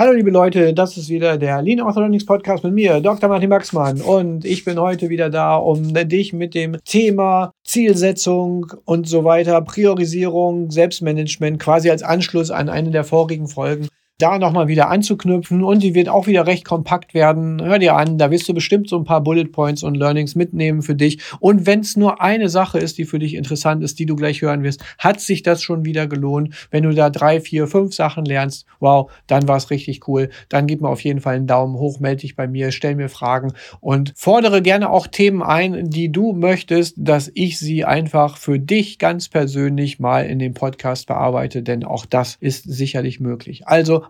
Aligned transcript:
Hallo 0.00 0.12
liebe 0.12 0.30
Leute, 0.30 0.72
das 0.72 0.96
ist 0.96 1.10
wieder 1.10 1.36
der 1.36 1.60
Lean 1.60 1.82
Orthodontics 1.82 2.24
Podcast 2.24 2.64
mit 2.64 2.72
mir, 2.72 3.02
Dr. 3.02 3.28
Martin 3.28 3.50
Maxmann. 3.50 4.00
Und 4.00 4.46
ich 4.46 4.64
bin 4.64 4.80
heute 4.80 5.10
wieder 5.10 5.28
da, 5.28 5.56
um 5.56 5.92
dich 5.92 6.32
mit 6.32 6.54
dem 6.54 6.82
Thema 6.86 7.52
Zielsetzung 7.64 8.72
und 8.86 9.06
so 9.06 9.24
weiter, 9.24 9.60
Priorisierung, 9.60 10.70
Selbstmanagement 10.70 11.58
quasi 11.58 11.90
als 11.90 12.02
Anschluss 12.02 12.50
an 12.50 12.70
eine 12.70 12.90
der 12.90 13.04
vorigen 13.04 13.46
Folgen 13.46 13.88
da 14.20 14.38
nochmal 14.38 14.68
wieder 14.68 14.88
anzuknüpfen 14.88 15.62
und 15.62 15.82
die 15.82 15.94
wird 15.94 16.08
auch 16.08 16.26
wieder 16.26 16.46
recht 16.46 16.64
kompakt 16.64 17.14
werden. 17.14 17.62
Hör 17.62 17.78
dir 17.78 17.96
an, 17.96 18.18
da 18.18 18.30
wirst 18.30 18.48
du 18.48 18.54
bestimmt 18.54 18.88
so 18.88 18.98
ein 18.98 19.04
paar 19.04 19.22
Bullet 19.22 19.46
Points 19.46 19.82
und 19.82 19.96
Learnings 19.96 20.34
mitnehmen 20.34 20.82
für 20.82 20.94
dich. 20.94 21.20
Und 21.40 21.66
wenn 21.66 21.80
es 21.80 21.96
nur 21.96 22.20
eine 22.20 22.48
Sache 22.48 22.78
ist, 22.78 22.98
die 22.98 23.04
für 23.04 23.18
dich 23.18 23.34
interessant 23.34 23.82
ist, 23.82 23.98
die 23.98 24.06
du 24.06 24.16
gleich 24.16 24.42
hören 24.42 24.62
wirst, 24.62 24.84
hat 24.98 25.20
sich 25.20 25.42
das 25.42 25.62
schon 25.62 25.84
wieder 25.84 26.06
gelohnt. 26.06 26.54
Wenn 26.70 26.84
du 26.84 26.94
da 26.94 27.10
drei, 27.10 27.40
vier, 27.40 27.66
fünf 27.66 27.94
Sachen 27.94 28.24
lernst, 28.24 28.66
wow, 28.78 29.10
dann 29.26 29.48
war 29.48 29.56
es 29.56 29.70
richtig 29.70 30.06
cool. 30.08 30.30
Dann 30.48 30.66
gib 30.66 30.80
mir 30.80 30.88
auf 30.88 31.02
jeden 31.02 31.20
Fall 31.20 31.36
einen 31.36 31.46
Daumen 31.46 31.76
hoch, 31.76 32.00
melde 32.00 32.22
dich 32.22 32.36
bei 32.36 32.46
mir, 32.46 32.72
stell 32.72 32.94
mir 32.94 33.08
Fragen 33.08 33.52
und 33.80 34.12
fordere 34.16 34.62
gerne 34.62 34.90
auch 34.90 35.06
Themen 35.06 35.42
ein, 35.42 35.90
die 35.90 36.12
du 36.12 36.32
möchtest, 36.32 36.94
dass 36.98 37.30
ich 37.34 37.58
sie 37.58 37.84
einfach 37.84 38.36
für 38.36 38.58
dich 38.58 38.98
ganz 38.98 39.28
persönlich 39.28 39.98
mal 39.98 40.26
in 40.26 40.38
dem 40.38 40.54
Podcast 40.54 41.06
bearbeite, 41.06 41.62
denn 41.62 41.84
auch 41.84 42.06
das 42.06 42.36
ist 42.40 42.64
sicherlich 42.64 43.20
möglich. 43.20 43.66
Also 43.66 44.04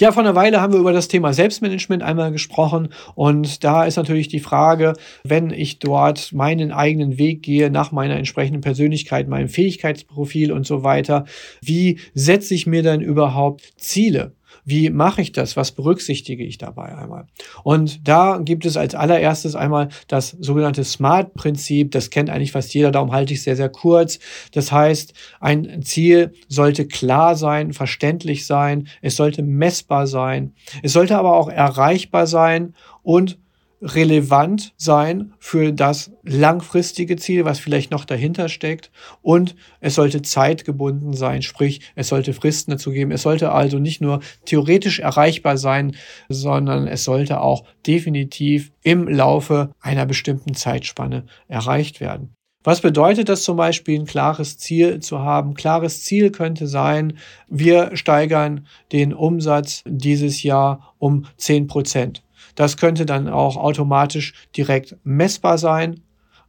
Ja, 0.00 0.12
vor 0.12 0.22
einer 0.22 0.36
Weile 0.36 0.60
haben 0.60 0.72
wir 0.72 0.78
über 0.78 0.92
das 0.92 1.08
Thema 1.08 1.32
Selbstmanagement 1.32 2.04
einmal 2.04 2.30
gesprochen 2.30 2.90
und 3.16 3.64
da 3.64 3.84
ist 3.84 3.96
natürlich 3.96 4.28
die 4.28 4.38
Frage, 4.38 4.92
wenn 5.24 5.50
ich 5.50 5.80
dort 5.80 6.32
meinen 6.32 6.70
eigenen 6.70 7.18
Weg 7.18 7.42
gehe 7.42 7.68
nach 7.68 7.90
meiner 7.90 8.14
entsprechenden 8.14 8.60
Persönlichkeit, 8.60 9.26
meinem 9.26 9.48
Fähigkeitsprofil 9.48 10.52
und 10.52 10.64
so 10.68 10.84
weiter, 10.84 11.24
wie 11.60 11.98
setze 12.14 12.54
ich 12.54 12.64
mir 12.64 12.84
dann 12.84 13.00
überhaupt 13.00 13.72
Ziele? 13.76 14.37
Wie 14.68 14.90
mache 14.90 15.22
ich 15.22 15.32
das? 15.32 15.56
Was 15.56 15.72
berücksichtige 15.72 16.44
ich 16.44 16.58
dabei 16.58 16.94
einmal? 16.94 17.26
Und 17.64 18.06
da 18.06 18.36
gibt 18.36 18.66
es 18.66 18.76
als 18.76 18.94
allererstes 18.94 19.56
einmal 19.56 19.88
das 20.08 20.36
sogenannte 20.40 20.84
SMART-Prinzip. 20.84 21.90
Das 21.90 22.10
kennt 22.10 22.28
eigentlich 22.28 22.52
fast 22.52 22.74
jeder, 22.74 22.90
darum 22.90 23.12
halte 23.12 23.32
ich 23.32 23.38
es 23.38 23.44
sehr, 23.44 23.56
sehr 23.56 23.70
kurz. 23.70 24.18
Das 24.52 24.70
heißt, 24.70 25.14
ein 25.40 25.80
Ziel 25.84 26.34
sollte 26.48 26.86
klar 26.86 27.34
sein, 27.34 27.72
verständlich 27.72 28.44
sein, 28.44 28.88
es 29.00 29.16
sollte 29.16 29.42
messbar 29.42 30.06
sein, 30.06 30.52
es 30.82 30.92
sollte 30.92 31.16
aber 31.16 31.34
auch 31.34 31.48
erreichbar 31.48 32.26
sein 32.26 32.74
und 33.02 33.38
relevant 33.80 34.72
sein 34.76 35.32
für 35.38 35.72
das 35.72 36.10
langfristige 36.22 37.16
Ziel, 37.16 37.44
was 37.44 37.58
vielleicht 37.58 37.90
noch 37.90 38.04
dahinter 38.04 38.48
steckt. 38.48 38.90
Und 39.22 39.54
es 39.80 39.94
sollte 39.94 40.22
zeitgebunden 40.22 41.12
sein, 41.12 41.42
sprich, 41.42 41.80
es 41.94 42.08
sollte 42.08 42.34
Fristen 42.34 42.72
dazu 42.72 42.90
geben. 42.90 43.12
Es 43.12 43.22
sollte 43.22 43.52
also 43.52 43.78
nicht 43.78 44.00
nur 44.00 44.20
theoretisch 44.44 44.98
erreichbar 45.00 45.58
sein, 45.58 45.94
sondern 46.28 46.86
es 46.86 47.04
sollte 47.04 47.40
auch 47.40 47.64
definitiv 47.86 48.72
im 48.82 49.08
Laufe 49.08 49.70
einer 49.80 50.06
bestimmten 50.06 50.54
Zeitspanne 50.54 51.24
erreicht 51.46 52.00
werden. 52.00 52.34
Was 52.64 52.80
bedeutet 52.80 53.28
das 53.28 53.44
zum 53.44 53.56
Beispiel, 53.56 54.00
ein 54.00 54.06
klares 54.06 54.58
Ziel 54.58 54.98
zu 55.00 55.20
haben? 55.20 55.54
Klares 55.54 56.04
Ziel 56.04 56.30
könnte 56.30 56.66
sein, 56.66 57.16
wir 57.48 57.96
steigern 57.96 58.66
den 58.92 59.14
Umsatz 59.14 59.82
dieses 59.86 60.42
Jahr 60.42 60.94
um 60.98 61.24
zehn 61.36 61.68
Prozent. 61.68 62.22
Das 62.58 62.76
könnte 62.76 63.06
dann 63.06 63.28
auch 63.28 63.56
automatisch 63.56 64.34
direkt 64.56 64.96
messbar 65.04 65.58
sein. 65.58 66.00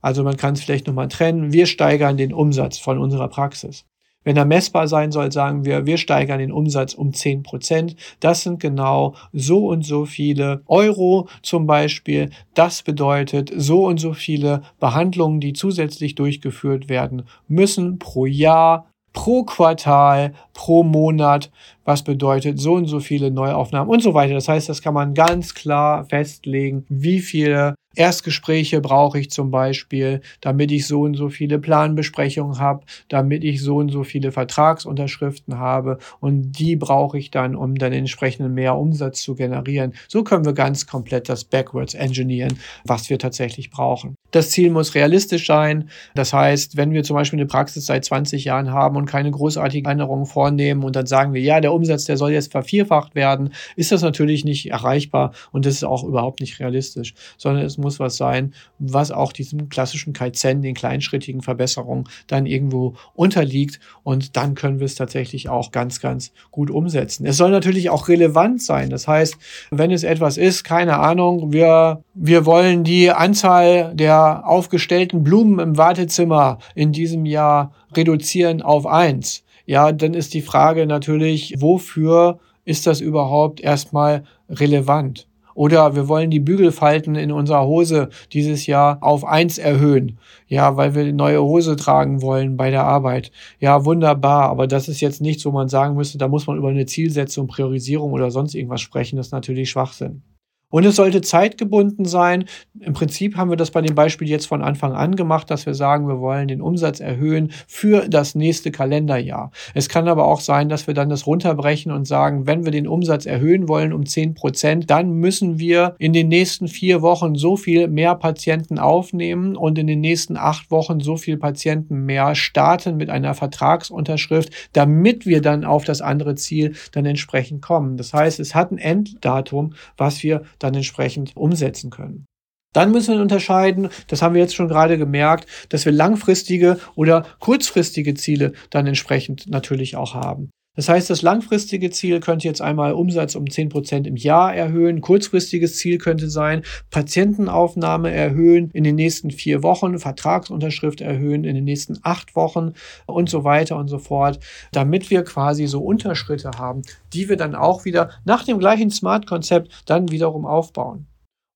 Also 0.02 0.24
man 0.24 0.38
kann 0.38 0.56
es 0.56 0.62
vielleicht 0.62 0.88
nochmal 0.88 1.08
trennen. 1.08 1.54
Wir 1.54 1.68
steigern 1.68 2.18
den 2.18 2.34
Umsatz 2.34 2.80
von 2.80 2.98
unserer 2.98 3.28
Praxis. 3.28 3.86
Wenn 4.24 4.36
er 4.36 4.46
messbar 4.46 4.88
sein 4.88 5.12
soll, 5.12 5.32
sagen 5.32 5.66
wir, 5.66 5.86
wir 5.86 5.98
steigern 6.00 6.40
den 6.40 6.52
Umsatz 6.52 6.96
um 6.96 7.14
10 7.14 7.44
Prozent. 7.44 7.96
Das 8.22 8.42
sind 8.42 8.60
genau 8.60 9.14
so 9.34 9.68
und 9.68 9.86
so 9.86 10.06
viele 10.06 10.64
Euro 10.66 11.28
zum 11.44 11.68
Beispiel. 11.68 12.32
Das 12.56 12.82
bedeutet 12.82 13.52
so 13.56 13.86
und 13.86 14.00
so 14.00 14.14
viele 14.14 14.64
Behandlungen, 14.80 15.40
die 15.40 15.54
zusätzlich 15.54 16.16
durchgeführt 16.16 16.90
werden 16.90 17.22
müssen 17.48 18.00
pro 18.00 18.26
Jahr, 18.26 18.90
pro 19.14 19.44
Quartal, 19.44 20.34
pro 20.54 20.82
Monat 20.84 21.52
was 21.90 22.04
bedeutet 22.04 22.60
so 22.60 22.76
und 22.76 22.86
so 22.86 23.00
viele 23.00 23.32
Neuaufnahmen 23.32 23.90
und 23.90 24.04
so 24.04 24.14
weiter. 24.14 24.36
Das 24.36 24.48
heißt, 24.48 24.70
das 24.70 24.84
kann 24.84 24.94
man 24.94 25.16
ganz 25.16 25.56
klar 25.56 26.06
festlegen, 26.06 26.86
wie 26.88 27.20
viele 27.20 27.74
Erstgespräche 27.96 28.80
brauche 28.82 29.20
ich 29.20 29.32
zum 29.32 29.50
Beispiel, 29.50 30.22
damit 30.42 30.72
ich 30.72 30.86
so 30.86 31.02
und 31.02 31.16
so 31.16 31.30
viele 31.30 31.58
Planbesprechungen 31.58 32.60
habe, 32.60 32.86
damit 33.08 33.44
ich 33.44 33.62
so 33.62 33.78
und 33.78 33.90
so 33.90 34.04
viele 34.04 34.32
Vertragsunterschriften 34.32 35.58
habe 35.58 35.98
und 36.20 36.52
die 36.52 36.76
brauche 36.76 37.18
ich 37.18 37.32
dann, 37.32 37.56
um 37.56 37.76
dann 37.76 37.92
entsprechend 37.92 38.54
mehr 38.54 38.76
Umsatz 38.76 39.22
zu 39.22 39.34
generieren. 39.34 39.94
So 40.08 40.24
können 40.24 40.46
wir 40.46 40.54
ganz 40.54 40.86
komplett 40.86 41.28
das 41.28 41.44
Backwards 41.44 41.96
engineeren, 41.96 42.60
was 42.86 43.10
wir 43.10 43.18
tatsächlich 43.18 43.72
brauchen. 43.72 44.16
Das 44.32 44.52
Ziel 44.52 44.70
muss 44.70 44.94
realistisch 44.94 45.48
sein. 45.48 45.90
Das 46.14 46.32
heißt, 46.32 46.78
wenn 46.78 46.92
wir 46.92 47.04
zum 47.04 47.16
Beispiel 47.16 47.40
eine 47.40 47.48
Praxis 47.48 47.88
seit 47.88 48.06
20 48.06 48.46
Jahren 48.46 48.72
haben 48.72 48.96
und 48.96 49.08
keine 49.08 49.32
großartigen 49.32 49.90
Änderungen 49.90 50.28
vornehmen 50.28 50.84
und 50.84 50.96
dann 50.96 51.08
sagen 51.08 51.34
wir, 51.34 51.42
ja, 51.42 51.60
der 51.60 51.74
Umsatz, 51.80 52.06
der 52.06 52.18
soll 52.18 52.32
jetzt 52.32 52.52
vervierfacht 52.52 53.16
werden, 53.16 53.54
ist 53.76 53.92
das 53.92 54.02
natürlich 54.02 54.44
nicht 54.44 54.70
erreichbar 54.70 55.32
und 55.52 55.66
das 55.66 55.76
ist 55.76 55.84
auch 55.84 56.04
überhaupt 56.04 56.42
nicht 56.42 56.60
realistisch, 56.60 57.14
sondern 57.38 57.66
es 57.66 57.78
muss 57.78 58.00
was 58.00 58.18
sein, 58.18 58.54
was 58.80 59.12
auch 59.12 59.32
diesem 59.32 59.70
klassischen 59.70 60.14
Kaizen, 60.14 60.62
den 60.62 60.76
kleinschrittigen 60.76 61.42
Verbesserungen 61.42 62.06
dann 62.28 62.46
irgendwo 62.46 62.96
unterliegt 63.14 63.80
und 64.04 64.36
dann 64.36 64.56
können 64.56 64.80
wir 64.80 64.86
es 64.86 64.96
tatsächlich 64.96 65.48
auch 65.48 65.72
ganz, 65.72 66.02
ganz 66.02 66.32
gut 66.52 66.70
umsetzen. 66.70 67.26
Es 67.26 67.38
soll 67.38 67.52
natürlich 67.52 67.90
auch 67.90 68.08
relevant 68.10 68.62
sein. 68.62 68.90
Das 68.90 69.08
heißt, 69.08 69.38
wenn 69.72 69.92
es 69.92 70.04
etwas 70.04 70.38
ist, 70.38 70.64
keine 70.64 70.98
Ahnung, 70.98 71.54
wir, 71.54 72.04
wir 72.14 72.46
wollen 72.46 72.84
die 72.84 73.12
Anzahl 73.12 73.94
der 73.96 74.48
aufgestellten 74.48 75.24
Blumen 75.24 75.60
im 75.60 75.78
Wartezimmer 75.78 76.60
in 76.76 76.92
diesem 76.92 77.26
Jahr 77.26 77.74
reduzieren 77.96 78.62
auf 78.62 78.86
eins 78.86 79.44
ja, 79.70 79.92
dann 79.92 80.16
ist 80.16 80.34
die 80.34 80.42
Frage 80.42 80.88
natürlich, 80.88 81.54
wofür 81.60 82.40
ist 82.66 82.88
das 82.88 83.02
überhaupt 83.02 83.62
erstmal 83.62 84.24
relevant? 84.50 85.28
Oder 85.54 85.96
wir 85.96 86.08
wollen 86.08 86.32
die 86.32 86.40
Bügelfalten 86.40 87.14
in 87.14 87.32
unserer 87.32 87.68
Hose 87.68 88.10
dieses 88.34 88.66
Jahr 88.66 88.98
auf 89.02 89.24
eins 89.24 89.60
erhöhen. 89.60 90.18
Ja, 90.48 90.76
weil 90.76 90.96
wir 90.96 91.04
eine 91.04 91.14
neue 91.14 91.44
Hose 91.44 91.76
tragen 91.76 92.24
wollen 92.24 92.58
bei 92.58 92.72
der 92.72 92.86
Arbeit. 92.86 93.32
Ja, 93.60 93.86
wunderbar. 93.86 94.50
Aber 94.50 94.66
das 94.66 94.88
ist 94.88 95.02
jetzt 95.02 95.22
nichts, 95.22 95.46
wo 95.46 95.52
man 95.52 95.70
sagen 95.70 95.96
müsste, 95.96 96.18
da 96.18 96.28
muss 96.28 96.48
man 96.48 96.58
über 96.58 96.70
eine 96.70 96.88
Zielsetzung, 96.88 97.46
Priorisierung 97.46 98.12
oder 98.12 98.32
sonst 98.32 98.56
irgendwas 98.56 98.82
sprechen. 98.82 99.18
Das 99.18 99.28
ist 99.28 99.34
natürlich 99.34 99.70
Schwachsinn. 99.70 100.24
Und 100.72 100.86
es 100.86 100.96
sollte 100.96 101.22
zeitgebunden 101.22 102.06
sein. 102.06 102.46
Im 102.80 102.94
Prinzip 102.94 103.36
haben 103.36 103.50
wir 103.50 103.58
das 103.58 103.72
bei 103.72 103.82
dem 103.82 103.96
Beispiel 103.96 104.30
jetzt 104.30 104.46
von 104.46 104.62
Anfang 104.62 104.94
an 104.94 105.16
gemacht, 105.16 105.50
dass 105.50 105.66
wir 105.66 105.74
sagen, 105.74 106.08
wir 106.08 106.20
wollen 106.20 106.48
den 106.48 106.62
Umsatz 106.62 107.00
erhöhen 107.00 107.52
für 107.68 108.08
das 108.08 108.36
nächste 108.36 108.70
Kalenderjahr. 108.70 109.50
Es 109.74 109.90
kann 109.90 110.08
aber 110.08 110.26
auch 110.26 110.42
sein, 110.42 110.70
dass 110.70 110.86
wir 110.86 110.94
dann 110.94 111.10
das 111.10 111.26
runterbrechen 111.26 111.92
und 111.92 112.06
sagen, 112.06 112.46
wenn 112.46 112.66
wir 112.66 112.72
den 112.72 112.88
Umsatz 112.88 113.26
erhöhen 113.26 113.68
wollen 113.68 113.94
um 113.94 114.06
10 114.06 114.36
Prozent, 114.36 114.92
dann 114.92 115.14
müssen 115.14 115.58
wir 115.58 115.96
in 115.98 116.14
den 116.14 116.28
nächsten 116.28 116.68
vier 116.68 117.02
Wochen 117.02 117.34
so 117.34 117.58
viel 117.58 117.88
mehr 117.88 118.14
Patienten 118.14 118.78
aufnehmen 118.78 119.56
und 119.56 119.80
in 119.80 119.88
den 119.88 120.02
nächsten 120.02 120.38
acht 120.38 120.70
Wochen 120.70 121.00
so 121.00 121.18
viel 121.18 121.38
Patienten 121.38 122.06
mehr 122.06 122.36
starten 122.36 122.96
mit 122.96 123.10
einer 123.10 123.34
Vertragsunterschrift, 123.34 124.54
damit 124.74 125.26
wir 125.26 125.42
dann 125.42 125.66
auf 125.66 125.84
das 125.84 126.02
andere 126.02 126.36
Ziel 126.36 126.76
dann 126.92 127.08
entsprechend 127.08 127.64
kommen. 127.64 127.98
Das 127.98 128.14
heißt, 128.14 128.40
es 128.40 128.54
hat 128.54 128.72
ein 128.72 128.78
Enddatum, 128.78 129.74
was 129.98 130.22
wir 130.22 130.44
dann 130.60 130.76
entsprechend 130.76 131.36
umsetzen 131.36 131.90
können. 131.90 132.26
Dann 132.74 132.92
müssen 132.92 133.16
wir 133.16 133.22
unterscheiden, 133.22 133.90
das 134.08 134.22
haben 134.22 134.36
wir 134.36 134.42
jetzt 134.42 134.54
schon 134.54 134.68
gerade 134.68 134.98
gemerkt, 134.98 135.48
dass 135.70 135.86
wir 135.86 135.92
langfristige 135.92 136.80
oder 136.96 137.26
kurzfristige 137.40 138.14
Ziele 138.14 138.54
dann 138.70 138.86
entsprechend 138.86 139.48
natürlich 139.50 139.96
auch 139.96 140.14
haben. 140.14 140.52
Das 140.76 140.88
heißt, 140.88 141.10
das 141.10 141.22
langfristige 141.22 141.90
Ziel 141.90 142.22
könnte 142.22 142.48
jetzt 142.48 142.62
einmal 142.62 142.94
Umsatz 142.94 143.36
um 143.36 143.44
10% 143.44 144.06
im 144.08 144.16
Jahr 144.16 144.56
erhöhen. 144.56 145.02
Kurzfristiges 145.02 145.78
Ziel 145.78 145.98
könnte 145.98 146.30
sein, 146.30 146.62
Patientenaufnahme 146.90 148.12
erhöhen 148.12 148.70
in 148.72 148.86
den 148.86 148.96
nächsten 148.96 149.32
vier 149.32 149.62
Wochen, 149.62 150.00
Vertragsunterschrift 150.00 151.02
erhöhen 151.02 151.44
in 151.44 151.56
den 151.56 151.66
nächsten 151.66 151.98
acht 152.04 152.36
Wochen 152.36 152.74
und 153.08 153.30
so 153.30 153.44
weiter 153.44 153.76
und 153.76 153.90
so 153.90 153.98
fort, 153.98 154.40
damit 154.72 155.10
wir 155.10 155.24
quasi 155.24 155.68
so 155.68 155.82
Unterschritte 155.82 156.52
haben, 156.58 156.84
die 157.14 157.28
wir 157.28 157.36
dann 157.36 157.56
auch 157.56 157.84
wieder 157.84 158.12
nach 158.24 158.46
dem 158.46 158.60
gleichen 158.60 158.90
Smart-Konzept 158.90 159.84
dann 159.86 160.12
wiederum 160.12 160.46
aufbauen. 160.46 161.08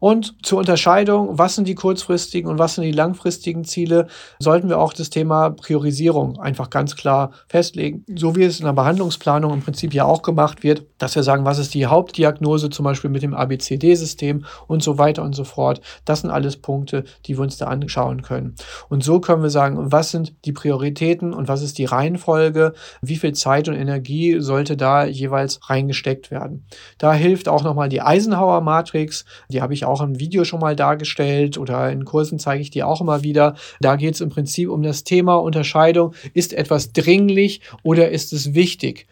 Und 0.04 0.36
zur 0.46 0.60
Unterscheidung, 0.60 1.40
was 1.40 1.56
sind 1.56 1.66
die 1.66 1.76
kurzfristigen 1.76 2.52
und 2.52 2.60
was 2.60 2.76
sind 2.76 2.84
die 2.84 2.92
langfristigen 2.92 3.64
Ziele, 3.64 4.08
sollten 4.38 4.68
wir 4.68 4.78
auch 4.78 4.92
das 4.92 5.10
Thema 5.10 5.52
Priorisierung 5.52 6.42
einfach 6.42 6.70
ganz 6.70 6.98
klar 6.98 7.32
festlegen. 7.48 8.04
So 8.14 8.36
wie 8.36 8.44
es 8.44 8.60
in 8.60 8.66
der 8.66 8.74
Behandlungsplanung 8.74 9.54
im 9.54 9.62
Prinzip 9.62 9.94
ja 9.94 10.04
auch 10.04 10.22
gemacht 10.22 10.62
wird, 10.62 10.86
dass 10.98 11.16
wir 11.16 11.24
sagen, 11.24 11.46
was 11.46 11.58
ist 11.58 11.74
die 11.74 11.86
Hauptdiagnose 11.86 12.70
zum 12.70 12.84
Beispiel 12.84 13.10
mit 13.10 13.24
dem 13.24 13.34
ABCD-System 13.34 14.44
und 14.68 14.84
so 14.84 14.98
weiter 14.98 15.24
und 15.24 15.36
so 15.36 15.46
fort. 15.46 15.80
Das 16.04 16.20
sind 16.20 16.32
alles 16.32 16.58
Punkte, 16.58 17.06
die 17.26 17.38
wir 17.38 17.42
uns 17.44 17.56
da 17.56 17.68
anschauen 17.68 18.24
können. 18.24 18.56
Und 18.90 19.06
so 19.06 19.22
können 19.22 19.42
wir 19.42 19.50
sagen, 19.50 19.94
was 19.94 20.12
sind 20.12 20.34
die 20.44 20.52
Prioritäten 20.52 21.34
und 21.34 21.48
was 21.48 21.62
ist 21.62 21.78
die 21.78 21.86
Reihenfolge, 21.86 22.74
wie 23.02 23.16
viel 23.16 23.32
Zeit 23.32 23.70
und 23.70 23.76
Energie 23.76 24.42
sollte 24.42 24.76
da 24.76 25.06
jeweils 25.06 25.62
reingesteckt 25.70 26.30
werden. 26.30 26.66
Da 26.98 27.14
hilft 27.14 27.48
auch 27.48 27.64
nochmal 27.64 27.88
die 27.88 28.02
Eisenhower-Matrix, 28.02 29.24
die 29.48 29.62
habe 29.62 29.74
ich 29.74 29.86
auch 29.86 29.93
auch 29.94 30.02
im 30.02 30.20
Video 30.20 30.44
schon 30.44 30.60
mal 30.60 30.76
dargestellt 30.76 31.58
oder 31.58 31.92
in 31.92 32.06
Kursen 32.06 32.40
zeige 32.40 32.62
ich 32.62 32.72
die 32.72 32.84
auch 32.84 33.02
immer 33.02 33.24
wieder. 33.24 33.56
Da 33.80 33.96
geht 33.96 34.16
es 34.16 34.22
im 34.22 34.30
Prinzip 34.30 34.70
um 34.70 34.82
das 34.82 35.04
Thema 35.04 35.36
Unterscheidung. 35.36 36.14
Ist 36.34 36.54
etwas 36.54 36.92
dringlich 36.92 37.62
oder 37.84 38.10
ist 38.10 38.34
es 38.34 38.54
wichtig? 38.54 39.08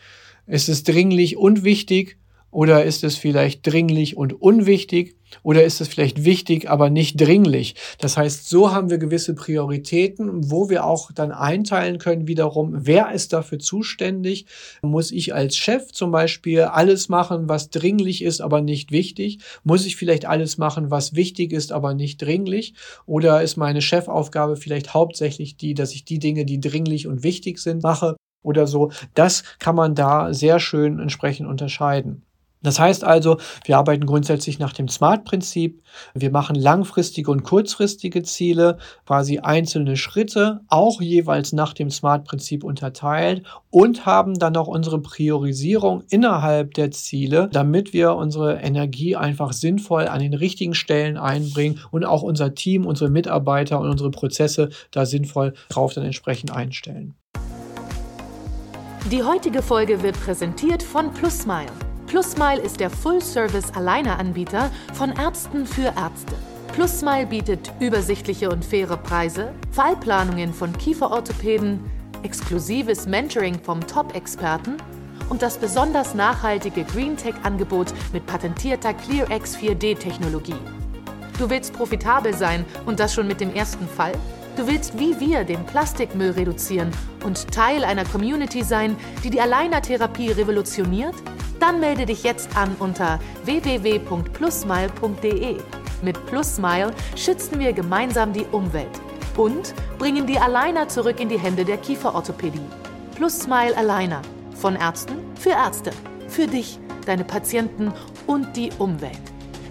Ist 0.47 0.69
es 0.69 0.83
dringlich 0.83 1.37
und 1.37 1.63
wichtig 1.63 2.17
oder 2.51 2.83
ist 2.83 3.03
es 3.05 3.15
vielleicht 3.15 3.65
dringlich 3.65 4.17
und 4.17 4.41
unwichtig? 4.41 5.15
Oder 5.43 5.63
ist 5.63 5.79
es 5.79 5.87
vielleicht 5.87 6.25
wichtig, 6.25 6.69
aber 6.69 6.89
nicht 6.89 7.19
dringlich? 7.19 7.75
Das 7.99 8.17
heißt, 8.17 8.49
so 8.49 8.73
haben 8.73 8.89
wir 8.89 8.97
gewisse 8.97 9.33
Prioritäten, 9.33 10.51
wo 10.51 10.69
wir 10.69 10.85
auch 10.85 11.13
dann 11.13 11.31
einteilen 11.31 11.99
können 11.99 12.27
wiederum, 12.27 12.73
wer 12.73 13.13
ist 13.13 13.31
dafür 13.31 13.57
zuständig? 13.57 14.45
Muss 14.81 15.11
ich 15.11 15.33
als 15.33 15.55
Chef 15.55 15.93
zum 15.93 16.11
Beispiel 16.11 16.63
alles 16.63 17.07
machen, 17.07 17.47
was 17.47 17.69
dringlich 17.69 18.21
ist, 18.23 18.41
aber 18.41 18.59
nicht 18.59 18.91
wichtig? 18.91 19.39
Muss 19.63 19.85
ich 19.85 19.95
vielleicht 19.95 20.25
alles 20.25 20.57
machen, 20.57 20.91
was 20.91 21.15
wichtig 21.15 21.53
ist, 21.53 21.71
aber 21.71 21.93
nicht 21.93 22.21
dringlich? 22.21 22.73
Oder 23.05 23.41
ist 23.41 23.55
meine 23.55 23.81
Chefaufgabe 23.81 24.57
vielleicht 24.57 24.93
hauptsächlich 24.93 25.55
die, 25.55 25.73
dass 25.73 25.93
ich 25.93 26.03
die 26.03 26.19
Dinge, 26.19 26.43
die 26.43 26.59
dringlich 26.59 27.07
und 27.07 27.23
wichtig 27.23 27.59
sind, 27.59 27.83
mache? 27.83 28.17
Oder 28.43 28.67
so. 28.67 28.91
Das 29.13 29.43
kann 29.59 29.75
man 29.75 29.95
da 29.95 30.33
sehr 30.33 30.59
schön 30.59 30.99
entsprechend 30.99 31.47
unterscheiden. 31.47 32.23
Das 32.63 32.79
heißt 32.79 33.03
also, 33.03 33.37
wir 33.65 33.77
arbeiten 33.77 34.05
grundsätzlich 34.05 34.59
nach 34.59 34.73
dem 34.73 34.87
SMART-Prinzip. 34.87 35.81
Wir 36.13 36.31
machen 36.31 36.55
langfristige 36.55 37.31
und 37.31 37.43
kurzfristige 37.43 38.21
Ziele, 38.23 38.77
quasi 39.05 39.39
einzelne 39.39 39.97
Schritte, 39.97 40.61
auch 40.67 41.01
jeweils 41.01 41.53
nach 41.53 41.73
dem 41.73 41.89
SMART-Prinzip 41.89 42.63
unterteilt 42.63 43.43
und 43.69 44.05
haben 44.05 44.37
dann 44.37 44.55
auch 44.57 44.67
unsere 44.67 45.01
Priorisierung 45.01 46.03
innerhalb 46.09 46.75
der 46.75 46.91
Ziele, 46.91 47.49
damit 47.51 47.93
wir 47.93 48.15
unsere 48.15 48.59
Energie 48.61 49.15
einfach 49.15 49.53
sinnvoll 49.53 50.07
an 50.07 50.19
den 50.19 50.33
richtigen 50.33 50.75
Stellen 50.75 51.17
einbringen 51.17 51.79
und 51.89 52.05
auch 52.05 52.21
unser 52.21 52.53
Team, 52.53 52.85
unsere 52.85 53.09
Mitarbeiter 53.09 53.79
und 53.79 53.89
unsere 53.89 54.11
Prozesse 54.11 54.69
da 54.91 55.05
sinnvoll 55.05 55.53
drauf 55.69 55.93
dann 55.93 56.05
entsprechend 56.05 56.51
einstellen. 56.51 57.15
Die 59.09 59.23
heutige 59.23 59.63
Folge 59.63 60.03
wird 60.03 60.19
präsentiert 60.21 60.83
von 60.83 61.11
PlusSmile. 61.11 61.90
PlusSmile 62.11 62.59
ist 62.59 62.81
der 62.81 62.89
Full-Service-Alleineranbieter 62.89 64.69
von 64.95 65.13
Ärzten 65.13 65.65
für 65.65 65.93
Ärzte. 65.95 66.35
PlusSmile 66.73 67.25
bietet 67.25 67.71
übersichtliche 67.79 68.49
und 68.49 68.65
faire 68.65 68.97
Preise, 68.97 69.53
Fallplanungen 69.71 70.53
von 70.53 70.77
Kieferorthopäden, 70.77 71.79
exklusives 72.23 73.07
Mentoring 73.07 73.57
vom 73.63 73.79
Top-Experten 73.87 74.75
und 75.29 75.41
das 75.41 75.57
besonders 75.57 76.13
nachhaltige 76.13 76.83
GreenTech-Angebot 76.83 77.93
mit 78.11 78.25
patentierter 78.25 78.93
ClearX 78.93 79.55
4D-Technologie. 79.55 80.59
Du 81.39 81.49
willst 81.49 81.71
profitabel 81.71 82.33
sein 82.33 82.65
und 82.85 82.99
das 82.99 83.13
schon 83.13 83.27
mit 83.27 83.39
dem 83.39 83.53
ersten 83.55 83.87
Fall? 83.87 84.11
Du 84.57 84.67
willst 84.67 84.99
wie 84.99 85.17
wir 85.21 85.45
den 85.45 85.65
Plastikmüll 85.65 86.31
reduzieren 86.31 86.91
und 87.23 87.49
Teil 87.53 87.85
einer 87.85 88.03
Community 88.03 88.63
sein, 88.63 88.97
die 89.23 89.29
die 89.29 89.39
Alleinertherapie 89.39 90.31
revolutioniert? 90.31 91.15
Dann 91.61 91.79
melde 91.79 92.05
dich 92.07 92.23
jetzt 92.23 92.57
an 92.57 92.75
unter 92.79 93.19
www.plusmile.de. 93.45 95.57
Mit 96.01 96.25
PlusSmile 96.25 96.91
schützen 97.15 97.59
wir 97.59 97.71
gemeinsam 97.71 98.33
die 98.33 98.47
Umwelt 98.51 98.99
und 99.37 99.75
bringen 99.99 100.25
die 100.25 100.39
Aligner 100.39 100.87
zurück 100.87 101.19
in 101.19 101.29
die 101.29 101.37
Hände 101.37 101.63
der 101.63 101.77
Kieferorthopädie. 101.77 102.65
PlusSmile 103.15 103.77
Aligner. 103.77 104.23
Von 104.55 104.75
Ärzten 104.75 105.17
für 105.35 105.51
Ärzte. 105.51 105.91
Für 106.27 106.47
dich, 106.47 106.79
deine 107.05 107.23
Patienten 107.23 107.93
und 108.25 108.57
die 108.57 108.71
Umwelt. 108.79 109.21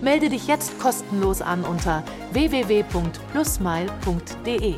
Melde 0.01 0.29
dich 0.29 0.47
jetzt 0.47 0.79
kostenlos 0.79 1.43
an 1.43 1.65
unter 1.65 2.05
www.plusmile.de. 2.33 4.75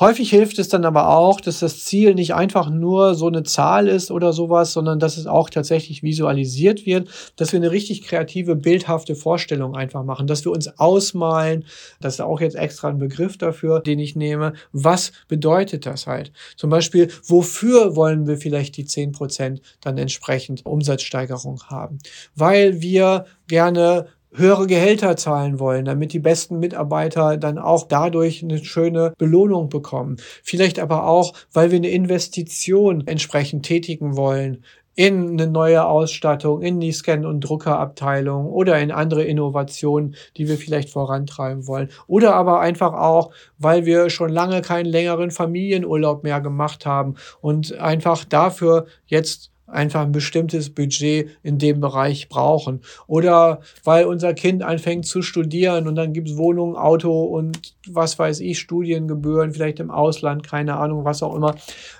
Häufig 0.00 0.30
hilft 0.30 0.60
es 0.60 0.68
dann 0.68 0.84
aber 0.84 1.08
auch, 1.08 1.40
dass 1.40 1.58
das 1.58 1.84
Ziel 1.84 2.14
nicht 2.14 2.32
einfach 2.32 2.70
nur 2.70 3.16
so 3.16 3.26
eine 3.26 3.42
Zahl 3.42 3.88
ist 3.88 4.12
oder 4.12 4.32
sowas, 4.32 4.72
sondern 4.72 5.00
dass 5.00 5.16
es 5.16 5.26
auch 5.26 5.50
tatsächlich 5.50 6.04
visualisiert 6.04 6.86
wird, 6.86 7.08
dass 7.34 7.52
wir 7.52 7.58
eine 7.58 7.72
richtig 7.72 8.02
kreative, 8.02 8.54
bildhafte 8.54 9.16
Vorstellung 9.16 9.74
einfach 9.74 10.04
machen, 10.04 10.28
dass 10.28 10.44
wir 10.44 10.52
uns 10.52 10.78
ausmalen, 10.78 11.64
das 12.00 12.14
ist 12.14 12.20
auch 12.20 12.40
jetzt 12.40 12.54
extra 12.54 12.88
ein 12.88 12.98
Begriff 12.98 13.38
dafür, 13.38 13.80
den 13.80 13.98
ich 13.98 14.14
nehme, 14.14 14.52
was 14.72 15.10
bedeutet 15.26 15.84
das 15.84 16.06
halt? 16.06 16.30
Zum 16.56 16.70
Beispiel, 16.70 17.10
wofür 17.26 17.96
wollen 17.96 18.28
wir 18.28 18.36
vielleicht 18.36 18.76
die 18.76 18.84
10% 18.84 19.60
dann 19.80 19.98
entsprechend 19.98 20.64
Umsatzsteigerung 20.64 21.62
haben? 21.64 21.98
Weil 22.36 22.80
wir 22.80 23.24
gerne 23.48 24.06
höhere 24.32 24.66
Gehälter 24.66 25.16
zahlen 25.16 25.58
wollen, 25.58 25.84
damit 25.84 26.12
die 26.12 26.18
besten 26.18 26.58
Mitarbeiter 26.58 27.36
dann 27.36 27.58
auch 27.58 27.86
dadurch 27.88 28.42
eine 28.42 28.62
schöne 28.64 29.12
Belohnung 29.18 29.68
bekommen. 29.68 30.16
Vielleicht 30.42 30.78
aber 30.78 31.06
auch, 31.06 31.32
weil 31.52 31.70
wir 31.70 31.78
eine 31.78 31.90
Investition 31.90 33.06
entsprechend 33.06 33.64
tätigen 33.64 34.16
wollen 34.16 34.64
in 34.98 35.40
eine 35.40 35.46
neue 35.46 35.86
Ausstattung, 35.86 36.60
in 36.60 36.80
die 36.80 36.90
Scan- 36.90 37.24
und 37.24 37.42
Druckerabteilung 37.42 38.46
oder 38.46 38.80
in 38.80 38.90
andere 38.90 39.22
Innovationen, 39.22 40.16
die 40.36 40.48
wir 40.48 40.58
vielleicht 40.58 40.90
vorantreiben 40.90 41.68
wollen. 41.68 41.90
Oder 42.08 42.34
aber 42.34 42.58
einfach 42.58 42.94
auch, 42.94 43.30
weil 43.58 43.86
wir 43.86 44.10
schon 44.10 44.30
lange 44.30 44.60
keinen 44.60 44.86
längeren 44.86 45.30
Familienurlaub 45.30 46.24
mehr 46.24 46.40
gemacht 46.40 46.84
haben 46.84 47.14
und 47.40 47.78
einfach 47.78 48.24
dafür 48.24 48.86
jetzt 49.06 49.52
einfach 49.68 50.02
ein 50.02 50.12
bestimmtes 50.12 50.70
Budget 50.70 51.30
in 51.42 51.58
dem 51.58 51.80
Bereich 51.80 52.28
brauchen. 52.28 52.80
Oder 53.06 53.60
weil 53.84 54.04
unser 54.06 54.34
Kind 54.34 54.62
anfängt 54.62 55.06
zu 55.06 55.22
studieren 55.22 55.86
und 55.86 55.94
dann 55.94 56.12
gibt 56.12 56.28
es 56.28 56.36
Wohnung, 56.36 56.76
Auto 56.76 57.24
und 57.24 57.74
was 57.94 58.18
weiß 58.18 58.40
ich, 58.40 58.58
Studiengebühren, 58.58 59.52
vielleicht 59.52 59.80
im 59.80 59.90
Ausland, 59.90 60.42
keine 60.42 60.76
Ahnung, 60.76 61.04
was 61.04 61.22
auch 61.22 61.34
immer, 61.34 61.54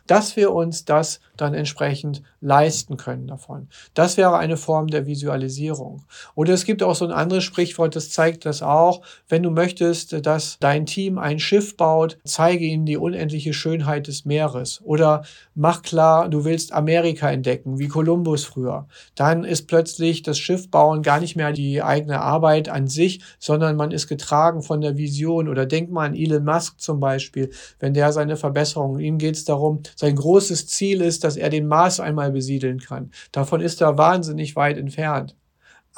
dass 0.07 0.37
wir 0.37 0.53
uns 0.53 0.85
das 0.85 1.21
dann 1.37 1.55
entsprechend 1.55 2.23
leisten 2.41 2.97
können 2.97 3.27
davon. 3.27 3.69
Das 3.95 4.17
wäre 4.17 4.39
eine 4.39 4.57
Form 4.57 4.89
der 4.89 5.07
Visualisierung. 5.07 6.05
Oder 6.35 6.55
es 6.55 6.65
gibt 6.65 6.83
auch 6.83 6.95
so 6.95 7.05
ein 7.05 7.13
anderes 7.13 7.45
Sprichwort, 7.45 7.97
das 7.97 8.11
zeigt 8.11 8.45
das 8.45 8.63
auch. 8.63 9.03
Wenn 9.29 9.43
du 9.43 9.51
möchtest, 9.51 10.27
dass 10.27 10.59
dein 10.59 10.87
Team 10.87 11.19
ein 11.19 11.39
Schiff 11.39 11.77
baut, 11.77 12.19
zeige 12.25 12.65
ihnen 12.65 12.87
die 12.87 12.97
unendliche 12.97 13.53
Schönheit 13.53 14.07
des 14.07 14.25
Meeres. 14.25 14.81
Oder 14.85 15.23
mach 15.55 15.83
klar, 15.83 16.29
du 16.29 16.45
willst 16.45 16.73
Amerika 16.73 17.31
entdecken, 17.31 17.79
wie 17.79 17.89
Kolumbus 17.89 18.45
früher. 18.45 18.87
Dann 19.15 19.45
ist 19.45 19.67
plötzlich 19.67 20.23
das 20.23 20.39
Schiffbauen 20.39 21.03
gar 21.03 21.21
nicht 21.21 21.37
mehr 21.37 21.53
die 21.53 21.83
eigene 21.83 22.21
Arbeit 22.21 22.69
an 22.69 22.87
sich, 22.87 23.21
sondern 23.39 23.77
man 23.77 23.91
ist 23.91 24.09
getragen 24.09 24.63
von 24.63 24.81
der 24.81 24.97
Vision. 24.97 25.49
Oder 25.49 25.67
denk 25.79 25.91
mal 25.91 26.07
an 26.07 26.15
Elon 26.15 26.45
Musk 26.45 26.81
zum 26.81 27.01
Beispiel, 27.01 27.51
wenn 27.79 27.95
der 27.95 28.13
seine 28.13 28.37
Verbesserungen, 28.37 29.01
ihm 29.01 29.19
geht 29.19 29.37
es 29.37 29.45
darum, 29.45 29.83
sein 29.97 30.17
großes 30.17 30.67
Ziel 30.67 31.01
ist, 31.01 31.25
dass 31.25 31.37
er 31.37 31.51
den 31.51 31.67
Mars 31.67 32.01
einmal 32.01 32.33
besiedeln 32.33 32.79
kann. 32.79 33.11
Davon 33.33 33.61
ist 33.61 33.81
er 33.81 33.99
wahnsinnig 33.99 34.57
weit 34.57 34.79
entfernt 34.79 35.37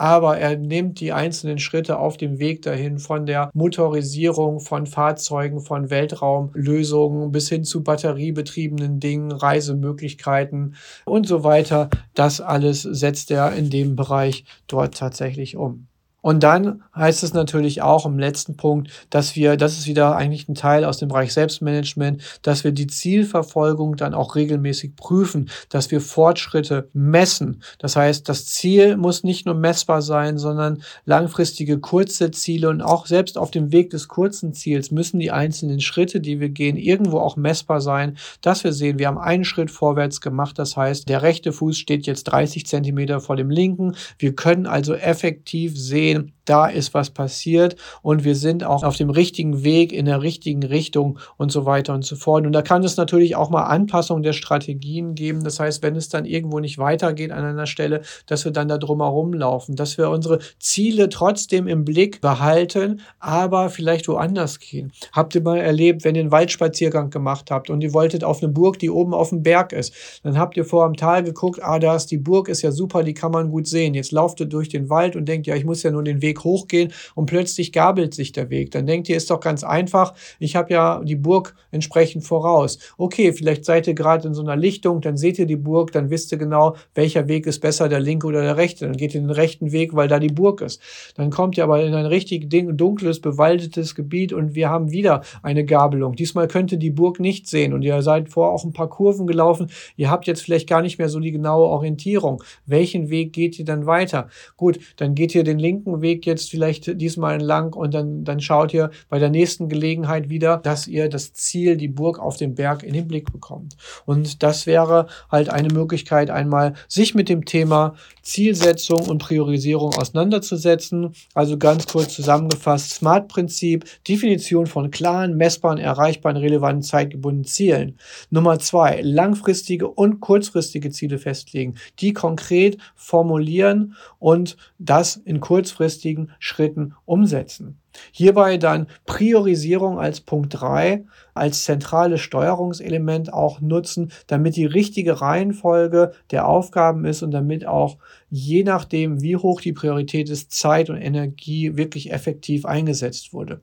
aber 0.01 0.39
er 0.39 0.57
nimmt 0.57 0.99
die 1.01 1.13
einzelnen 1.13 1.59
Schritte 1.59 1.99
auf 1.99 2.17
dem 2.17 2.39
Weg 2.39 2.63
dahin 2.63 2.99
von 2.99 3.27
der 3.27 3.51
Motorisierung 3.53 4.61
von 4.61 4.87
Fahrzeugen, 4.87 5.61
von 5.61 5.91
Weltraumlösungen 5.91 7.31
bis 7.33 7.51
hin 7.51 7.65
zu 7.65 7.83
batteriebetriebenen 7.83 8.99
Dingen, 8.99 9.31
Reisemöglichkeiten 9.31 10.75
und 11.05 11.27
so 11.27 11.45
weiter. 11.45 11.91
Das 12.15 12.41
alles 12.41 12.81
setzt 12.81 13.31
er 13.31 13.53
in 13.53 13.69
dem 13.69 13.95
Bereich 13.95 14.47
dort 14.69 14.97
tatsächlich 14.97 15.59
um. 15.59 15.90
Und 16.23 16.43
dann 16.43 16.83
heißt 16.95 17.23
es 17.23 17.33
natürlich 17.33 17.83
auch 17.83 18.05
im 18.05 18.19
letzten 18.19 18.57
Punkt, 18.57 18.91
dass 19.11 19.37
wir, 19.37 19.57
das 19.57 19.79
ist 19.79 19.87
wieder 19.87 20.17
eigentlich 20.17 20.49
ein 20.49 20.55
Teil 20.55 20.85
aus 20.85 20.99
dem 20.99 21.09
Bereich 21.09 21.33
Selbstmanagement, 21.33 22.23
dass 22.43 22.65
wir 22.65 22.73
die 22.73 22.87
Zielverfolgung 22.87 23.97
dann 23.97 24.15
auch 24.15 24.35
regelmäßig 24.35 24.97
prüfen, 24.97 25.49
dass 25.71 25.91
wir 25.91 26.01
Fortschritte 26.01 26.89
messen. 26.93 27.63
Das 27.79 27.97
heißt, 27.97 28.29
das 28.29 28.47
Ziel 28.47 28.97
muss 28.97 29.25
nicht 29.25 29.47
nur 29.47 29.55
messbar 29.55 30.03
sein, 30.03 30.37
sondern 30.39 30.83
langfristige 31.05 31.79
kurze 31.81 32.31
Ziele 32.31 32.69
und 32.69 32.83
auch 32.83 33.07
selbst 33.07 33.39
auf 33.39 33.51
dem 33.51 33.73
Weg 33.73 33.91
des 33.91 34.09
kurzen 34.09 34.53
Ziels 34.53 34.91
müssen 34.91 35.21
die 35.21 35.31
einzelnen 35.31 35.81
Schritte, 35.81 36.21
die 36.21 36.41
wir 36.41 36.51
gehen, 36.51 36.77
irgendwo 36.77 37.19
auch 37.19 37.37
messbar 37.37 37.81
sein, 37.81 38.17
dass 38.43 38.65
wir 38.65 38.73
sehen, 38.73 38.99
wir 38.99 39.07
haben 39.07 39.19
einen 39.19 39.45
Schritt 39.45 39.71
vorwärts 39.71 40.21
gemacht. 40.21 40.59
Das 40.59 40.77
heißt, 40.77 41.09
der 41.09 41.23
rechte 41.23 41.53
Fuß 41.53 41.79
steht 41.79 42.07
jetzt 42.07 42.25
30 42.25 42.67
Zentimeter 42.67 43.21
vor 43.21 43.37
dem 43.37 43.51
linken. 43.51 43.97
Wir 44.19 44.35
können 44.35 44.67
also 44.67 44.95
effektiv 44.95 45.79
sehen, 45.79 46.10
sehen, 46.11 46.33
da 46.51 46.67
ist 46.67 46.95
was 46.95 47.11
passiert 47.11 47.77
und 48.03 48.25
wir 48.25 48.35
sind 48.35 48.65
auch 48.65 48.83
auf 48.83 48.97
dem 48.97 49.09
richtigen 49.09 49.63
Weg, 49.63 49.93
in 49.93 50.07
der 50.07 50.21
richtigen 50.21 50.65
Richtung 50.65 51.21
und 51.37 51.53
so 51.53 51.65
weiter 51.65 51.95
und 51.95 52.05
so 52.05 52.17
fort. 52.17 52.45
Und 52.45 52.53
da 52.53 52.63
kann 52.63 52.83
es 52.83 52.97
natürlich 52.97 53.37
auch 53.37 53.51
mal 53.51 53.63
Anpassungen 53.65 54.25
der 54.25 54.33
Strategien 54.33 55.15
geben. 55.15 55.45
Das 55.45 55.61
heißt, 55.61 55.85
wenn 55.85 55.95
es 55.95 56.09
dann 56.09 56.25
irgendwo 56.25 56.59
nicht 56.59 56.79
weitergeht 56.79 57.31
an 57.31 57.45
einer 57.45 57.67
Stelle, 57.67 58.03
dass 58.27 58.45
wir 58.45 58.51
dann 58.51 58.67
da 58.67 58.79
drumherum 58.79 59.33
laufen, 59.33 59.77
dass 59.77 59.97
wir 59.97 60.11
unsere 60.11 60.41
Ziele 60.59 61.09
trotzdem 61.09 61.69
im 61.69 61.85
Blick 61.85 62.21
behalten, 62.21 63.01
aber 63.21 63.71
vielleicht 63.71 64.09
woanders 64.09 64.59
gehen. 64.59 64.91
Habt 65.13 65.37
ihr 65.37 65.43
mal 65.43 65.59
erlebt, 65.59 66.03
wenn 66.03 66.17
ihr 66.17 66.23
einen 66.23 66.33
Waldspaziergang 66.33 67.11
gemacht 67.11 67.53
habt 67.53 67.71
und 67.71 67.81
ihr 67.81 67.95
wolltet 67.95 68.25
auf 68.25 68.43
eine 68.43 68.51
Burg, 68.51 68.81
die 68.81 68.91
oben 68.91 69.15
auf 69.15 69.29
dem 69.29 69.45
Berg 69.45 69.73
ist, 69.73 69.95
dann 70.25 70.37
habt 70.37 70.57
ihr 70.57 70.65
vor 70.65 70.85
am 70.85 70.95
Tal 70.95 71.23
geguckt, 71.23 71.63
ah, 71.63 71.79
da 71.79 71.95
ist 71.95 72.07
die 72.07 72.19
Burg, 72.19 72.49
ist 72.49 72.63
ja 72.63 72.73
super, 72.73 73.05
die 73.05 73.15
kann 73.15 73.31
man 73.31 73.53
gut 73.53 73.69
sehen. 73.69 73.95
Jetzt 73.95 74.11
lauft 74.11 74.41
ihr 74.41 74.47
durch 74.47 74.69
den 74.69 74.91
Wald 74.91 75.15
und 75.15 75.27
denkt, 75.29 75.47
ja, 75.47 75.55
ich 75.55 75.65
muss 75.65 75.85
ja 75.85 75.93
nur 75.93 76.03
den 76.03 76.23
Weg 76.23 76.40
hochgehen 76.45 76.93
und 77.15 77.27
plötzlich 77.27 77.73
gabelt 77.73 78.15
sich 78.15 78.33
der 78.33 78.51
Weg. 78.51 78.71
Dann 78.71 78.87
denkt 78.87 79.09
ihr, 79.09 79.17
ist 79.17 79.31
doch 79.31 79.41
ganz 79.41 79.65
einfach, 79.65 80.15
ich 80.39 80.57
habe 80.57 80.73
ja 80.73 81.01
die 81.05 81.17
Burg 81.17 81.55
entsprechend 81.71 82.25
voraus. 82.25 82.79
Okay, 82.99 83.33
vielleicht 83.33 83.65
seid 83.65 83.87
ihr 83.87 83.95
gerade 83.95 84.29
in 84.29 84.35
so 84.35 84.43
einer 84.43 84.57
Lichtung, 84.57 85.01
dann 85.01 85.17
seht 85.17 85.39
ihr 85.39 85.47
die 85.47 85.57
Burg, 85.57 85.93
dann 85.93 86.11
wisst 86.11 86.33
ihr 86.33 86.39
genau, 86.39 86.77
welcher 86.95 87.29
Weg 87.29 87.47
ist 87.47 87.61
besser, 87.61 87.89
der 87.89 88.01
linke 88.01 88.27
oder 88.27 88.43
der 88.43 88.57
rechte. 88.57 88.87
Dann 88.87 88.97
geht 88.97 89.15
ihr 89.15 89.21
den 89.21 89.31
rechten 89.31 89.73
Weg, 89.73 89.95
weil 89.95 90.09
da 90.09 90.19
die 90.19 90.29
Burg 90.29 90.61
ist. 90.61 90.81
Dann 91.17 91.31
kommt 91.31 91.57
ihr 91.57 91.65
aber 91.65 91.83
in 91.83 91.95
ein 91.95 92.07
richtig 92.07 92.49
dunkles, 92.51 93.21
bewaldetes 93.21 93.95
Gebiet 93.95 94.33
und 94.33 94.55
wir 94.55 94.69
haben 94.69 94.91
wieder 94.91 95.23
eine 95.43 95.65
Gabelung. 95.65 96.17
Diesmal 96.17 96.49
könnt 96.49 96.73
ihr 96.73 96.79
die 96.79 96.91
Burg 96.91 97.21
nicht 97.21 97.47
sehen 97.47 97.73
und 97.73 97.83
ihr 97.83 98.03
seid 98.03 98.29
vor 98.29 98.53
auch 98.53 98.65
ein 98.65 98.73
paar 98.73 98.89
Kurven 98.89 99.27
gelaufen. 99.27 99.71
Ihr 99.97 100.11
habt 100.11 100.27
jetzt 100.27 100.43
vielleicht 100.43 100.69
gar 100.69 100.83
nicht 100.83 100.99
mehr 100.99 101.09
so 101.09 101.21
die 101.21 101.33
genaue 101.33 101.67
Orientierung. 101.67 102.43
Welchen 102.67 103.11
Weg 103.11 103.33
geht 103.33 103.59
ihr 103.59 103.65
dann 103.65 103.87
weiter? 103.87 104.29
Gut, 104.57 104.79
dann 104.97 105.15
geht 105.15 105.35
ihr 105.35 105.45
den 105.45 105.59
linken 105.59 106.01
Weg 106.03 106.23
jetzt 106.31 106.51
vielleicht 106.51 107.01
diesmal 107.01 107.35
entlang 107.35 107.73
und 107.73 107.95
dann, 107.95 108.25
dann 108.25 108.41
schaut 108.41 108.73
ihr 108.73 108.91
bei 109.09 109.19
der 109.19 109.31
nächsten 109.31 109.69
Gelegenheit 109.69 110.29
wieder, 110.29 110.57
dass 110.59 110.87
ihr 110.87 111.09
das 111.09 111.33
Ziel, 111.33 111.77
die 111.77 111.89
Burg 111.89 112.19
auf 112.19 112.37
dem 112.37 112.55
Berg 112.55 112.83
in 112.83 112.95
den 112.95 113.09
Blick 113.09 113.33
bekommt. 113.33 113.77
Und 114.07 114.43
das 114.43 114.67
wäre 114.67 115.07
halt 115.31 115.49
eine 115.51 115.69
Möglichkeit, 115.73 116.31
einmal 116.31 116.75
sich 116.89 117.15
mit 117.15 117.29
dem 117.29 117.45
Thema 117.45 117.95
Zielsetzung 118.23 119.09
und 119.09 119.19
Priorisierung 119.19 119.95
auseinanderzusetzen. 119.95 121.13
Also 121.35 121.59
ganz 121.59 121.87
kurz 121.87 122.15
zusammengefasst, 122.15 122.91
SMART-Prinzip, 122.91 123.85
Definition 124.07 124.67
von 124.67 124.91
klaren, 124.91 125.37
messbaren, 125.37 125.79
erreichbaren, 125.79 126.37
relevanten, 126.37 126.83
zeitgebundenen 126.83 127.45
Zielen. 127.45 127.99
Nummer 128.31 128.59
zwei, 128.59 129.01
langfristige 129.03 129.89
und 129.89 130.21
kurzfristige 130.21 130.91
Ziele 130.91 131.19
festlegen, 131.19 131.75
die 131.99 132.13
konkret 132.13 132.79
formulieren 132.95 133.97
und 134.19 134.57
das 134.79 135.17
in 135.17 135.41
kurzfristigen 135.41 136.10
Schritten 136.39 136.95
umsetzen. 137.05 137.79
Hierbei 138.13 138.57
dann 138.57 138.87
Priorisierung 139.05 139.99
als 139.99 140.21
Punkt 140.21 140.61
3 140.61 141.05
als 141.35 141.65
zentrales 141.65 142.21
Steuerungselement 142.21 143.33
auch 143.33 143.61
nutzen, 143.61 144.13
damit 144.27 144.57
die 144.57 144.67
richtige 144.67 145.21
Reihenfolge 145.21 146.13
der 146.31 146.47
Aufgaben 146.47 147.05
ist 147.05 147.23
und 147.23 147.31
damit 147.33 147.67
auch 147.67 147.99
je 148.29 148.63
nachdem, 148.63 149.23
wie 149.23 149.37
hoch 149.37 149.61
die 149.61 149.73
Priorität 149.73 150.31
ist, 150.31 150.53
Zeit 150.53 150.91
und 150.91 150.99
Energie 150.99 151.77
wirklich 151.77 152.13
effektiv 152.13 152.65
eingesetzt 152.65 153.33
wurde. 153.33 153.61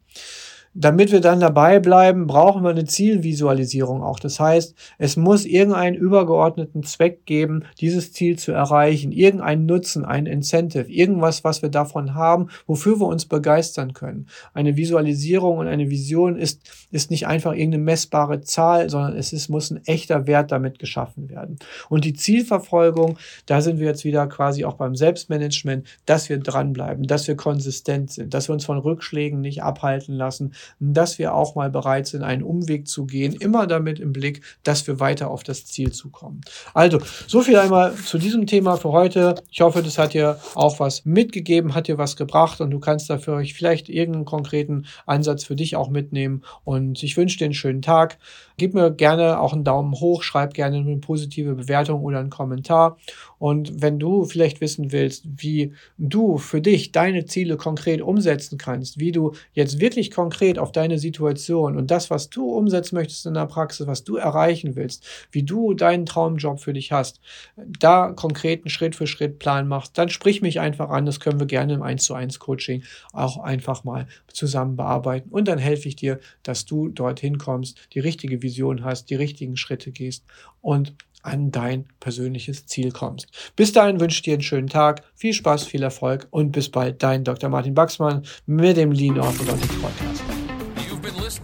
Damit 0.80 1.12
wir 1.12 1.22
dann 1.22 1.40
dabei 1.40 1.80
bleiben, 1.80 2.28
brauchen 2.28 2.62
wir 2.62 2.70
eine 2.70 2.86
Zielvisualisierung 2.86 4.04
auch. 4.04 4.20
Das 4.20 4.40
heißt, 4.40 4.76
es 5.00 5.18
muss 5.18 5.44
irgendeinen 5.44 5.96
übergeordneten 5.96 6.84
Zweck 6.84 7.26
geben, 7.26 7.64
dieses 7.82 8.14
Ziel 8.14 8.38
zu 8.38 8.52
erreichen, 8.52 9.12
irgendeinen 9.12 9.66
Nutzen, 9.66 10.06
ein 10.06 10.28
Incentive, 10.28 10.88
irgendwas, 10.88 11.44
was 11.44 11.64
wir 11.64 11.70
davon 11.70 12.14
haben, 12.14 12.50
wofür 12.68 13.00
wir 13.00 13.08
uns 13.08 13.26
begeistern 13.26 13.94
können. 13.94 14.28
Eine 14.54 14.78
Visualisierung 14.78 15.58
und 15.58 15.68
eine 15.68 15.90
Vision 15.90 16.36
ist, 16.36 16.62
ist 16.92 17.10
nicht 17.10 17.26
einfach 17.26 17.54
irgendeine 17.54 17.84
messbare 17.84 18.42
Zahl, 18.42 18.92
sondern 18.92 19.18
es 19.18 19.34
ist, 19.34 19.50
muss 19.50 19.72
ein 19.72 19.84
echter 19.88 20.28
Wert 20.28 20.52
damit 20.52 20.78
geschaffen 20.78 21.32
werden. 21.32 21.58
Und 21.90 22.06
die 22.06 22.14
Zielverfolgung, 22.14 23.18
da 23.48 23.62
sind 23.62 23.80
wir 23.80 23.88
jetzt 23.88 24.06
wieder 24.06 24.28
quasi 24.28 24.64
auch 24.64 24.76
beim 24.76 24.96
Selbstmanagement, 24.96 25.88
dass 26.06 26.30
wir 26.30 26.38
dranbleiben, 26.38 27.08
dass 27.08 27.28
wir 27.28 27.36
konsistent 27.36 28.12
sind, 28.12 28.36
dass 28.36 28.48
wir 28.48 28.54
uns 28.54 28.66
von 28.66 28.78
Rückschlägen 28.78 29.42
nicht 29.42 29.64
abhalten 29.64 30.14
lassen, 30.14 30.54
dass 30.80 31.20
wir 31.20 31.34
auch 31.34 31.56
mal 31.56 31.70
bereit 31.70 32.08
sind, 32.08 32.24
einen 32.24 32.44
Umweg 32.44 32.88
zu 32.88 33.06
gehen, 33.06 33.34
immer 33.34 33.68
damit 33.68 34.00
im 34.00 34.14
Blick, 34.14 34.42
dass 34.64 34.86
wir 34.88 35.00
weiter 35.00 35.30
auf 35.30 35.44
das 35.44 35.66
Ziel 35.66 35.92
zukommen. 35.92 36.42
Also, 36.74 37.00
so 37.28 37.42
viel 37.42 37.58
einmal 37.58 37.96
zu 37.96 38.18
diesem 38.18 38.46
Thema 38.48 38.78
für 38.78 38.92
heute. 38.92 39.36
Ich 39.52 39.62
hoffe, 39.62 39.82
das 39.84 39.98
hat 39.98 40.14
dir 40.14 40.40
auch 40.56 40.80
was 40.80 41.06
mitgegeben, 41.06 41.76
hat 41.76 41.88
dir 41.88 41.98
was 41.98 42.16
gebracht 42.16 42.62
und 42.62 42.72
du 42.72 42.80
kannst 42.80 43.10
dafür 43.10 43.44
vielleicht 43.46 43.90
irgendeinen 43.90 44.26
konkreten 44.26 44.86
Ansatz 45.06 45.44
für 45.44 45.56
dich 45.56 45.76
auch 45.76 45.90
mitnehmen. 45.90 46.44
Und 46.64 47.04
ich 47.04 47.18
wünsche 47.18 47.38
dir 47.38 47.46
einen 47.46 47.54
schönen 47.54 47.82
Tag. 47.82 48.18
Gib 48.58 48.74
mir 48.74 48.92
gerne 48.92 49.40
auch 49.40 49.54
einen 49.54 49.64
Daumen 49.64 49.94
hoch, 49.94 50.24
schreib 50.24 50.54
gerne 50.54 50.78
eine 50.78 50.98
positive 50.98 51.54
Bewertung 51.54 52.02
oder 52.04 52.20
einen 52.20 52.30
Kommentar. 52.32 52.98
Und 53.38 53.82
wenn 53.82 54.00
du 54.00 54.26
vielleicht 54.26 54.62
wissen 54.62 54.92
willst, 54.92 55.26
wie 55.26 55.74
du 55.98 56.38
für 56.38 56.62
dich 56.62 56.92
deine 56.92 57.26
Ziele 57.26 57.58
konkret 57.58 58.02
umsetzen 58.02 58.58
kannst, 58.58 59.00
wie 59.00 59.12
du 59.12 59.34
jetzt 59.54 59.80
wirklich 59.80 60.12
konkret 60.12 60.57
auf 60.60 60.72
deine 60.72 61.00
Situation 61.00 61.78
und 61.78 61.92
das, 61.92 62.10
was 62.10 62.30
du 62.30 62.52
umsetzen 62.52 62.96
möchtest 62.96 63.26
in 63.26 63.34
der 63.34 63.46
Praxis, 63.46 63.88
was 63.88 64.04
du 64.04 64.16
erreichen 64.16 64.76
willst, 64.76 65.06
wie 65.32 65.44
du 65.44 65.74
deinen 65.74 66.06
Traumjob 66.06 66.60
für 66.60 66.74
dich 66.74 66.92
hast, 66.92 67.20
da 67.56 68.12
konkreten 68.12 68.70
Schritt 68.70 68.96
für 68.96 69.08
Schritt 69.08 69.40
Plan 69.40 69.68
machst, 69.68 69.98
dann 69.98 70.10
sprich 70.10 70.42
mich 70.42 70.60
einfach 70.60 70.90
an. 70.90 71.06
Das 71.06 71.20
können 71.20 71.40
wir 71.40 71.48
gerne 71.48 71.74
im 71.74 71.82
1 71.82 72.04
zu 72.04 72.14
1 72.14 72.40
Coaching 72.40 72.84
auch 73.14 73.38
einfach 73.38 73.84
mal 73.84 74.08
zusammen 74.28 74.76
bearbeiten. 74.76 75.30
Und 75.30 75.48
dann 75.48 75.60
helfe 75.60 75.88
ich 75.88 75.96
dir, 75.96 76.20
dass 76.44 76.66
du 76.66 76.90
dorthin 76.90 77.38
kommst, 77.38 77.78
die 77.94 78.00
richtige 78.00 78.42
Vision 78.42 78.84
hast, 78.84 79.10
die 79.10 79.16
richtigen 79.16 79.58
Schritte 79.58 79.92
gehst 79.92 80.26
und 80.62 80.94
an 81.24 81.52
dein 81.52 81.86
persönliches 82.00 82.66
Ziel 82.68 82.92
kommst. 82.92 83.28
Bis 83.56 83.74
dahin 83.74 84.00
wünsche 84.00 84.16
ich 84.16 84.22
dir 84.22 84.34
einen 84.34 84.44
schönen 84.44 84.70
Tag, 84.70 85.04
viel 85.14 85.34
Spaß, 85.34 85.66
viel 85.66 85.84
Erfolg 85.84 86.28
und 86.32 86.52
bis 86.52 86.70
bald, 86.70 87.04
dein 87.04 87.24
Dr. 87.24 87.50
Martin 87.50 87.74
Baxmann 87.74 88.24
mit 88.46 88.78
dem 88.78 88.92
Lean 88.92 89.20
Orthodontics 89.20 89.76
Podcast. 89.82 90.37